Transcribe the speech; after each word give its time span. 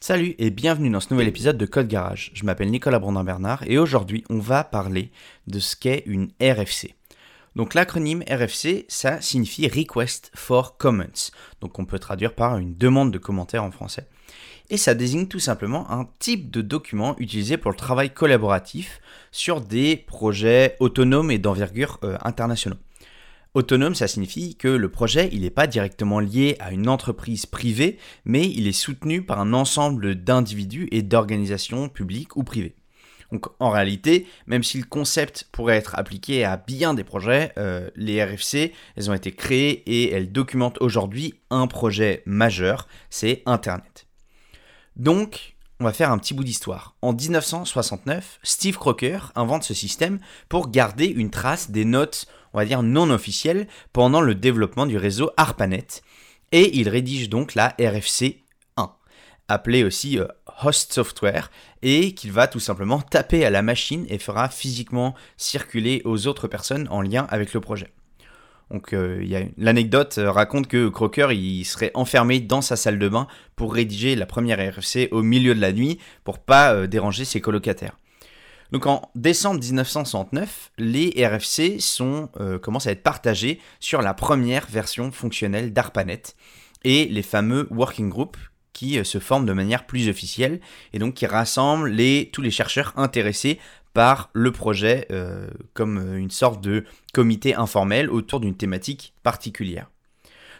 Salut 0.00 0.36
et 0.38 0.50
bienvenue 0.50 0.90
dans 0.90 1.00
ce 1.00 1.12
nouvel 1.12 1.26
épisode 1.26 1.58
de 1.58 1.66
Code 1.66 1.88
Garage. 1.88 2.30
Je 2.32 2.44
m'appelle 2.44 2.70
Nicolas 2.70 3.00
Brandin-Bernard 3.00 3.64
et 3.66 3.78
aujourd'hui 3.78 4.22
on 4.30 4.38
va 4.38 4.62
parler 4.62 5.10
de 5.48 5.58
ce 5.58 5.74
qu'est 5.74 6.04
une 6.06 6.30
RFC. 6.40 6.94
Donc 7.56 7.74
l'acronyme 7.74 8.22
RFC, 8.30 8.86
ça 8.86 9.20
signifie 9.20 9.66
Request 9.66 10.30
for 10.36 10.76
Comments. 10.76 11.32
Donc 11.60 11.80
on 11.80 11.84
peut 11.84 11.98
traduire 11.98 12.36
par 12.36 12.58
une 12.58 12.76
demande 12.76 13.10
de 13.10 13.18
commentaires 13.18 13.64
en 13.64 13.72
français. 13.72 14.06
Et 14.70 14.76
ça 14.76 14.94
désigne 14.94 15.26
tout 15.26 15.40
simplement 15.40 15.90
un 15.90 16.08
type 16.20 16.48
de 16.52 16.62
document 16.62 17.16
utilisé 17.18 17.56
pour 17.56 17.72
le 17.72 17.76
travail 17.76 18.10
collaboratif 18.10 19.00
sur 19.32 19.60
des 19.60 19.96
projets 19.96 20.76
autonomes 20.78 21.32
et 21.32 21.38
d'envergure 21.38 21.98
euh, 22.04 22.16
internationaux. 22.22 22.76
Autonome, 23.54 23.94
ça 23.94 24.08
signifie 24.08 24.56
que 24.56 24.68
le 24.68 24.90
projet, 24.90 25.30
il 25.32 25.40
n'est 25.40 25.50
pas 25.50 25.66
directement 25.66 26.20
lié 26.20 26.56
à 26.60 26.70
une 26.72 26.88
entreprise 26.88 27.46
privée, 27.46 27.98
mais 28.24 28.48
il 28.48 28.66
est 28.66 28.72
soutenu 28.72 29.22
par 29.22 29.40
un 29.40 29.52
ensemble 29.54 30.16
d'individus 30.16 30.88
et 30.92 31.02
d'organisations 31.02 31.88
publiques 31.88 32.36
ou 32.36 32.44
privées. 32.44 32.74
Donc 33.32 33.46
en 33.58 33.70
réalité, 33.70 34.26
même 34.46 34.62
si 34.62 34.78
le 34.78 34.84
concept 34.84 35.48
pourrait 35.52 35.76
être 35.76 35.98
appliqué 35.98 36.44
à 36.44 36.56
bien 36.56 36.94
des 36.94 37.04
projets, 37.04 37.52
euh, 37.58 37.90
les 37.96 38.22
RFC, 38.22 38.72
elles 38.96 39.10
ont 39.10 39.14
été 39.14 39.32
créées 39.32 39.82
et 39.86 40.12
elles 40.12 40.32
documentent 40.32 40.80
aujourd'hui 40.80 41.34
un 41.50 41.66
projet 41.66 42.22
majeur, 42.26 42.88
c'est 43.10 43.42
Internet. 43.46 44.06
Donc, 44.96 45.56
on 45.80 45.84
va 45.84 45.92
faire 45.92 46.10
un 46.10 46.18
petit 46.18 46.34
bout 46.34 46.44
d'histoire. 46.44 46.94
En 47.02 47.12
1969, 47.12 48.40
Steve 48.42 48.78
Crocker 48.78 49.18
invente 49.36 49.62
ce 49.62 49.74
système 49.74 50.18
pour 50.48 50.70
garder 50.70 51.06
une 51.06 51.30
trace 51.30 51.70
des 51.70 51.84
notes, 51.84 52.26
on 52.52 52.58
va 52.58 52.64
dire 52.64 52.82
non 52.82 53.10
officielles, 53.10 53.68
pendant 53.92 54.20
le 54.20 54.34
développement 54.34 54.86
du 54.86 54.96
réseau 54.96 55.30
ARPANET. 55.36 55.86
Et 56.50 56.78
il 56.78 56.88
rédige 56.88 57.28
donc 57.28 57.54
la 57.54 57.76
RFC 57.78 58.42
1, 58.76 58.90
appelée 59.48 59.84
aussi 59.84 60.18
euh, 60.18 60.26
Host 60.64 60.92
Software, 60.92 61.50
et 61.82 62.14
qu'il 62.14 62.32
va 62.32 62.48
tout 62.48 62.60
simplement 62.60 63.00
taper 63.00 63.44
à 63.44 63.50
la 63.50 63.62
machine 63.62 64.04
et 64.08 64.18
fera 64.18 64.48
physiquement 64.48 65.14
circuler 65.36 66.02
aux 66.04 66.26
autres 66.26 66.48
personnes 66.48 66.88
en 66.90 67.02
lien 67.02 67.26
avec 67.30 67.52
le 67.52 67.60
projet. 67.60 67.92
Donc 68.70 68.92
euh, 68.92 69.24
l'anecdote 69.56 70.16
euh, 70.18 70.30
raconte 70.30 70.68
que 70.68 70.88
Crocker 70.88 71.28
il 71.32 71.64
serait 71.64 71.90
enfermé 71.94 72.40
dans 72.40 72.60
sa 72.60 72.76
salle 72.76 72.98
de 72.98 73.08
bain 73.08 73.26
pour 73.56 73.72
rédiger 73.72 74.14
la 74.14 74.26
première 74.26 74.58
RFC 74.58 75.08
au 75.10 75.22
milieu 75.22 75.54
de 75.54 75.60
la 75.60 75.72
nuit 75.72 75.98
pour 76.24 76.38
pas 76.38 76.74
euh, 76.74 76.86
déranger 76.86 77.24
ses 77.24 77.40
colocataires. 77.40 77.98
Donc 78.70 78.84
en 78.86 79.10
décembre 79.14 79.60
1969, 79.60 80.72
les 80.76 81.14
RFC 81.16 81.78
commencent 82.60 82.86
à 82.86 82.90
être 82.90 83.02
partagés 83.02 83.60
sur 83.80 84.02
la 84.02 84.12
première 84.12 84.66
version 84.66 85.10
fonctionnelle 85.10 85.72
d'ARPANET 85.72 86.34
et 86.84 87.06
les 87.06 87.22
fameux 87.22 87.66
working 87.70 88.10
groups 88.10 88.36
qui 88.74 89.02
se 89.06 89.18
forment 89.20 89.46
de 89.46 89.54
manière 89.54 89.86
plus 89.86 90.10
officielle 90.10 90.60
et 90.92 90.98
donc 90.98 91.14
qui 91.14 91.24
rassemblent 91.24 91.96
tous 92.30 92.42
les 92.42 92.50
chercheurs 92.50 92.92
intéressés 92.96 93.58
par 93.98 94.30
le 94.32 94.52
projet 94.52 95.08
euh, 95.10 95.48
comme 95.74 95.98
euh, 95.98 96.18
une 96.18 96.30
sorte 96.30 96.60
de 96.60 96.84
comité 97.12 97.56
informel 97.56 98.08
autour 98.10 98.38
d'une 98.38 98.54
thématique 98.54 99.12
particulière. 99.24 99.90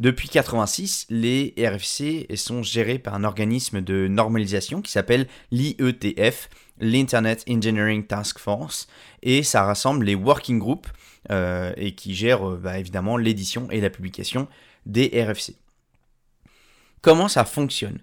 Depuis 0.00 0.26
1986, 0.26 1.06
les 1.10 1.54
RFC 1.56 2.26
sont 2.34 2.64
gérés 2.64 2.98
par 2.98 3.14
un 3.14 3.22
organisme 3.22 3.82
de 3.82 4.08
normalisation 4.08 4.82
qui 4.82 4.90
s'appelle 4.90 5.28
l'IETF, 5.52 6.48
l'Internet 6.80 7.44
Engineering 7.48 8.04
Task 8.04 8.40
Force, 8.40 8.88
et 9.22 9.44
ça 9.44 9.62
rassemble 9.62 10.06
les 10.06 10.16
working 10.16 10.58
groups 10.58 10.88
euh, 11.30 11.72
et 11.76 11.94
qui 11.94 12.16
gère 12.16 12.44
bah, 12.56 12.80
évidemment 12.80 13.16
l'édition 13.16 13.70
et 13.70 13.80
la 13.80 13.90
publication 13.90 14.48
des 14.86 15.08
RFC. 15.14 15.54
Comment 17.00 17.28
ça 17.28 17.44
fonctionne? 17.44 18.00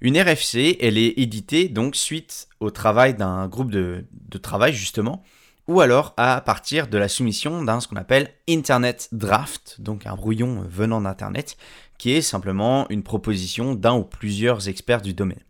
Une 0.00 0.18
RFC, 0.18 0.76
elle 0.80 0.96
est 0.96 1.18
éditée 1.18 1.68
donc 1.68 1.96
suite 1.96 2.48
au 2.60 2.70
travail 2.70 3.14
d'un 3.14 3.48
groupe 3.48 3.70
de, 3.70 4.04
travail 4.40 4.72
justement, 4.72 5.24
ou 5.66 5.80
alors 5.80 6.14
à 6.16 6.40
partir 6.40 6.86
de 6.86 6.96
la 6.98 7.08
soumission 7.08 7.64
d'un 7.64 7.80
ce 7.80 7.88
qu'on 7.88 7.96
appelle 7.96 8.32
Internet 8.48 9.08
Draft, 9.12 9.80
donc 9.80 10.06
un 10.06 10.14
brouillon 10.14 10.64
venant 10.68 11.00
d'Internet, 11.00 11.56
qui 11.98 12.12
est 12.12 12.22
simplement 12.22 12.88
une 12.90 13.02
proposition 13.02 13.74
d'un 13.74 13.94
ou 13.94 14.04
plusieurs 14.04 14.68
experts 14.68 15.02
du 15.02 15.14
domaine. 15.14 15.42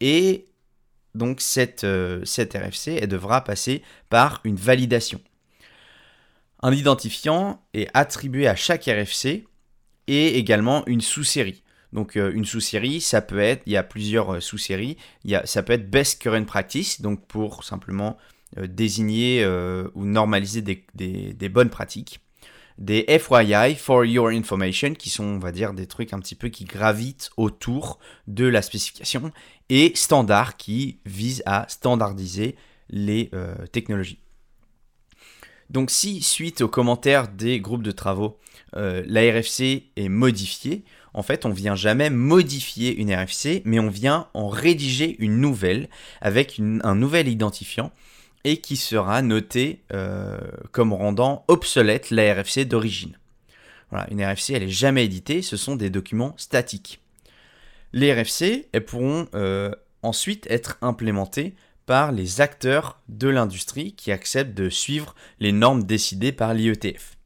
Et 0.00 0.48
donc 1.16 1.40
cette, 1.40 1.82
euh, 1.84 2.24
cette 2.24 2.54
RFC, 2.54 2.98
elle 3.02 3.08
devra 3.08 3.42
passer 3.42 3.82
par 4.08 4.40
une 4.44 4.56
validation. 4.56 5.20
Un 6.62 6.72
identifiant 6.72 7.60
est 7.74 7.88
attribué 7.92 8.46
à 8.46 8.54
chaque 8.54 8.84
RFC 8.84 9.46
et 10.06 10.38
également 10.38 10.84
une 10.86 11.00
sous-série. 11.00 11.64
Donc 11.96 12.16
euh, 12.16 12.30
une 12.34 12.44
sous-série, 12.44 13.00
ça 13.00 13.22
peut 13.22 13.38
être, 13.38 13.62
il 13.64 13.72
y 13.72 13.76
a 13.78 13.82
plusieurs 13.82 14.34
euh, 14.34 14.40
sous-séries, 14.40 14.98
ça 15.44 15.62
peut 15.62 15.72
être 15.72 15.90
Best 15.90 16.20
Current 16.20 16.44
Practice, 16.44 17.00
donc 17.00 17.26
pour 17.26 17.64
simplement 17.64 18.18
euh, 18.58 18.66
désigner 18.66 19.44
ou 19.94 20.04
normaliser 20.04 20.60
des, 20.60 21.48
bonnes 21.48 21.70
pratiques. 21.70 22.20
Des 22.76 23.06
FYI, 23.08 23.74
For 23.74 24.04
Your 24.04 24.28
Information, 24.28 24.92
qui 24.92 25.08
sont, 25.08 25.24
on 25.24 25.38
va 25.38 25.50
dire, 25.50 25.72
des 25.72 25.86
trucs 25.86 26.12
un 26.12 26.20
petit 26.20 26.34
peu 26.34 26.50
qui 26.50 26.66
gravitent 26.66 27.30
autour 27.38 27.98
de 28.26 28.44
la 28.44 28.60
spécification. 28.60 29.32
Et 29.70 29.92
Standard, 29.94 30.58
qui 30.58 30.98
vise 31.06 31.42
à 31.46 31.64
standardiser 31.70 32.56
les 32.90 33.30
technologies. 33.72 34.18
Donc 35.70 35.90
si, 35.90 36.22
suite 36.22 36.60
aux 36.60 36.68
commentaires 36.68 37.28
des 37.28 37.58
groupes 37.60 37.82
de 37.82 37.92
travaux, 37.92 38.38
la 38.74 39.20
RFC 39.22 39.86
est 39.96 40.10
modifiée, 40.10 40.84
en 41.16 41.22
fait, 41.22 41.46
on 41.46 41.50
vient 41.50 41.74
jamais 41.74 42.10
modifier 42.10 42.94
une 42.94 43.12
RFC, 43.12 43.62
mais 43.64 43.80
on 43.80 43.88
vient 43.88 44.28
en 44.34 44.48
rédiger 44.48 45.16
une 45.18 45.38
nouvelle 45.40 45.88
avec 46.20 46.60
un 46.60 46.94
nouvel 46.94 47.26
identifiant 47.26 47.90
et 48.44 48.58
qui 48.58 48.76
sera 48.76 49.22
noté 49.22 49.82
euh, 49.94 50.38
comme 50.72 50.92
rendant 50.92 51.44
obsolète 51.48 52.10
la 52.10 52.34
RFC 52.34 52.66
d'origine. 52.66 53.18
Voilà, 53.90 54.06
une 54.10 54.22
RFC, 54.22 54.50
elle 54.52 54.64
n'est 54.64 54.68
jamais 54.68 55.06
éditée, 55.06 55.40
ce 55.40 55.56
sont 55.56 55.74
des 55.74 55.88
documents 55.88 56.34
statiques. 56.36 57.00
Les 57.94 58.12
RFC, 58.12 58.68
elles 58.72 58.84
pourront 58.84 59.26
euh, 59.34 59.70
ensuite 60.02 60.46
être 60.50 60.76
implémentées 60.82 61.54
par 61.86 62.12
les 62.12 62.42
acteurs 62.42 63.00
de 63.08 63.28
l'industrie 63.28 63.94
qui 63.94 64.12
acceptent 64.12 64.54
de 64.54 64.68
suivre 64.68 65.14
les 65.40 65.52
normes 65.52 65.84
décidées 65.84 66.32
par 66.32 66.52
l'IETF. 66.52 67.16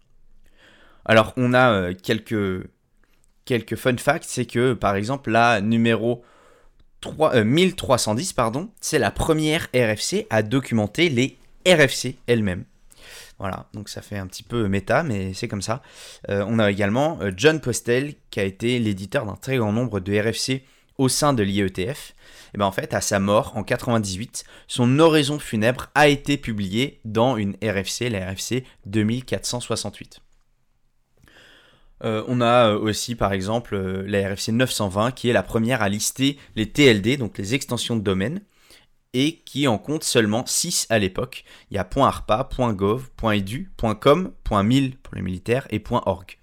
Alors, 1.04 1.32
on 1.36 1.54
a 1.54 1.72
euh, 1.72 1.94
quelques 2.00 2.68
quelques 3.50 3.74
fun 3.74 3.96
facts, 3.96 4.26
c'est 4.28 4.46
que 4.46 4.74
par 4.74 4.94
exemple 4.94 5.28
la 5.28 5.60
numéro 5.60 6.22
3, 7.00 7.42
1310, 7.42 8.30
euh, 8.30 8.34
pardon, 8.36 8.70
c'est 8.80 9.00
la 9.00 9.10
première 9.10 9.66
RFC 9.74 10.28
à 10.30 10.44
documenter 10.44 11.08
les 11.08 11.36
RFC 11.66 12.16
elles-mêmes. 12.28 12.64
Voilà, 13.40 13.66
donc 13.74 13.88
ça 13.88 14.02
fait 14.02 14.18
un 14.18 14.28
petit 14.28 14.44
peu 14.44 14.68
méta, 14.68 15.02
mais 15.02 15.34
c'est 15.34 15.48
comme 15.48 15.62
ça. 15.62 15.82
Euh, 16.28 16.44
on 16.46 16.60
a 16.60 16.70
également 16.70 17.18
euh, 17.22 17.32
John 17.36 17.60
Postel, 17.60 18.14
qui 18.30 18.38
a 18.38 18.44
été 18.44 18.78
l'éditeur 18.78 19.26
d'un 19.26 19.34
très 19.34 19.56
grand 19.56 19.72
nombre 19.72 19.98
de 19.98 20.16
RFC 20.16 20.62
au 20.96 21.08
sein 21.08 21.32
de 21.32 21.42
l'IETF. 21.42 22.14
Et 22.54 22.58
ben 22.58 22.66
en 22.66 22.72
fait, 22.72 22.94
à 22.94 23.00
sa 23.00 23.18
mort 23.18 23.56
en 23.56 23.64
98, 23.64 24.44
son 24.68 24.96
oraison 25.00 25.40
funèbre 25.40 25.88
a 25.96 26.06
été 26.06 26.36
publiée 26.36 27.00
dans 27.04 27.36
une 27.36 27.56
RFC, 27.64 28.10
la 28.10 28.30
RFC 28.30 28.62
2468. 28.86 30.20
Euh, 32.02 32.24
on 32.28 32.40
a 32.40 32.70
euh, 32.70 32.78
aussi 32.78 33.14
par 33.14 33.32
exemple 33.32 33.74
euh, 33.74 34.02
la 34.06 34.30
RFC 34.30 34.52
920 34.52 35.10
qui 35.12 35.28
est 35.28 35.34
la 35.34 35.42
première 35.42 35.82
à 35.82 35.88
lister 35.88 36.38
les 36.56 36.70
TLD, 36.70 37.18
donc 37.18 37.36
les 37.36 37.54
extensions 37.54 37.96
de 37.96 38.02
domaine, 38.02 38.40
et 39.12 39.36
qui 39.44 39.66
en 39.68 39.76
compte 39.76 40.04
seulement 40.04 40.46
6 40.46 40.86
à 40.88 40.98
l'époque. 40.98 41.44
Il 41.70 41.74
y 41.74 41.78
a 41.78 41.88
.arpa, 41.96 42.48
.gov, 42.72 43.10
.edu, 43.22 43.70
.com, 44.00 44.32
.mil 44.62 44.96
pour 44.96 45.14
les 45.14 45.22
militaires 45.22 45.66
et 45.70 45.82
.org. 45.90 46.38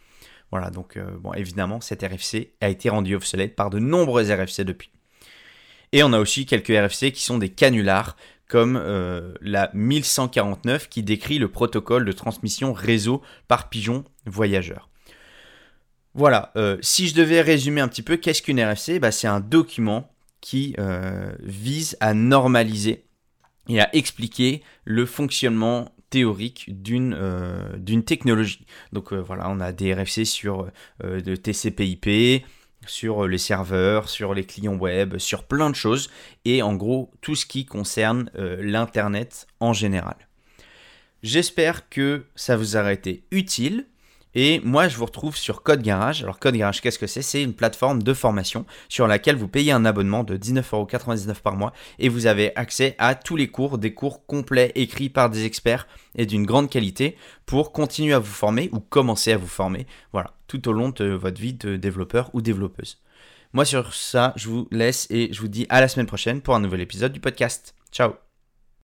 Voilà, 0.52 0.70
donc 0.70 0.98
bon, 1.22 1.34
évidemment, 1.34 1.82
cette 1.82 2.04
RFC 2.04 2.54
a 2.62 2.70
été 2.70 2.90
rendue 2.90 3.16
obsolète 3.16 3.56
par 3.56 3.70
de 3.70 3.80
nombreuses 3.80 4.32
RFC 4.32 4.64
depuis. 4.64 4.92
Et 5.92 6.04
on 6.04 6.14
a 6.14 6.20
aussi 6.20 6.46
quelques 6.46 6.70
RFC 6.70 7.12
qui 7.12 7.24
sont 7.24 7.38
des 7.38 7.50
canulars, 7.50 8.16
comme 8.48 8.78
la 9.42 9.72
1149 9.74 10.90
qui 10.90 11.04
décrit 11.04 11.38
le 11.38 11.50
protocole 11.50 12.06
de 12.06 12.12
transmission 12.12 12.74
réseau 12.74 13.22
par 13.48 13.70
pigeon 13.70 14.04
voyageur. 14.26 14.90
Voilà, 16.18 16.52
euh, 16.56 16.78
si 16.82 17.08
je 17.08 17.14
devais 17.14 17.42
résumer 17.42 17.80
un 17.80 17.88
petit 17.88 18.02
peu, 18.02 18.18
qu'est-ce 18.18 18.42
qu'une 18.42 18.60
RFC 18.60 18.98
bah, 18.98 19.12
C'est 19.12 19.28
un 19.28 19.40
document 19.40 20.12
qui 20.42 20.74
euh, 20.80 21.32
vise 21.44 21.96
à 22.00 22.16
normaliser 22.16 23.06
et 23.70 23.80
à 23.80 23.96
expliquer 23.96 24.64
le 24.84 25.06
fonctionnement 25.06 25.94
théorique 26.10 26.82
d'une 26.82 27.14
euh, 27.16 28.02
technologie. 28.04 28.66
Donc 28.94 29.14
voilà, 29.14 29.48
on 29.48 29.60
a 29.60 29.72
des 29.72 29.94
RFC 29.94 30.26
sur 30.26 30.72
de 31.04 31.36
TCP/IP, 31.36 32.44
sur 32.88 33.28
les 33.28 33.38
serveurs, 33.38 34.10
sur 34.10 34.34
les 34.34 34.44
clients 34.44 34.76
web, 34.76 35.20
sur 35.20 35.44
plein 35.44 35.70
de 35.70 35.76
choses, 35.76 36.10
et 36.46 36.64
en 36.64 36.74
gros 36.74 37.12
tout 37.22 37.36
ce 37.36 37.46
qui 37.46 37.66
concerne 37.66 38.32
l'Internet 38.60 39.46
en 39.60 39.74
général. 39.74 40.16
J'espère 41.22 41.90
que 41.90 42.26
ça 42.36 42.58
vous 42.58 42.76
aura 42.76 42.94
été 42.94 43.26
utile. 43.30 43.86
Et 44.40 44.62
moi, 44.64 44.88
je 44.88 44.96
vous 44.98 45.06
retrouve 45.06 45.36
sur 45.36 45.64
Code 45.64 45.82
Garage. 45.82 46.22
Alors, 46.22 46.38
Code 46.38 46.54
Garage, 46.54 46.80
qu'est-ce 46.80 47.00
que 47.00 47.08
c'est? 47.08 47.24
C'est 47.24 47.42
une 47.42 47.56
plateforme 47.56 48.04
de 48.04 48.14
formation 48.14 48.68
sur 48.88 49.08
laquelle 49.08 49.36
vous 49.36 49.48
payez 49.48 49.72
un 49.72 49.84
abonnement 49.84 50.24
de 50.24 50.38
19,99€ 50.38 51.42
par 51.42 51.56
mois 51.56 51.74
et 51.98 52.08
vous 52.08 52.28
avez 52.28 52.56
accès 52.56 52.96
à 53.00 53.16
tous 53.16 53.36
les 53.36 53.48
cours, 53.48 53.80
des 53.80 53.96
cours 53.96 54.28
complets 54.28 54.72
écrits 54.76 55.10
par 55.10 55.32
des 55.32 55.44
experts 55.46 55.88
et 56.14 56.28
d'une 56.28 56.46
grande 56.46 56.70
qualité 56.70 57.18
pour 57.48 57.72
continuer 57.72 58.14
à 58.14 58.20
vous 58.20 58.32
former 58.32 58.70
ou 58.74 58.80
commencer 58.80 59.32
à 59.32 59.38
vous 59.38 59.48
former. 59.48 59.88
Voilà, 60.14 60.36
tout 60.46 60.70
au 60.70 60.72
long 60.72 60.90
de 60.90 61.06
votre 61.06 61.42
vie 61.42 61.54
de 61.54 61.76
développeur 61.76 62.30
ou 62.34 62.42
développeuse. 62.44 63.02
Moi, 63.54 63.66
sur 63.66 63.92
ça, 63.96 64.34
je 64.36 64.50
vous 64.50 64.68
laisse 64.70 65.08
et 65.10 65.34
je 65.34 65.42
vous 65.42 65.48
dis 65.48 65.66
à 65.70 65.82
la 65.82 65.88
semaine 65.88 66.06
prochaine 66.06 66.42
pour 66.42 66.54
un 66.54 66.60
nouvel 66.60 66.82
épisode 66.82 67.12
du 67.12 67.20
podcast. 67.20 67.74
Ciao 67.92 68.27